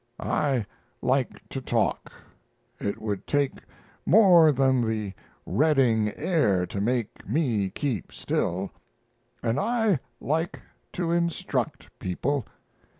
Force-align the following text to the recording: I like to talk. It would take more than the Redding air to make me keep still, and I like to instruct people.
I 0.19 0.65
like 1.03 1.47
to 1.49 1.61
talk. 1.61 2.11
It 2.79 2.99
would 2.99 3.27
take 3.27 3.57
more 4.03 4.51
than 4.51 4.81
the 4.81 5.13
Redding 5.45 6.11
air 6.15 6.65
to 6.65 6.81
make 6.81 7.29
me 7.29 7.69
keep 7.69 8.11
still, 8.11 8.71
and 9.43 9.59
I 9.59 9.99
like 10.19 10.59
to 10.93 11.11
instruct 11.11 11.89
people. 11.99 12.47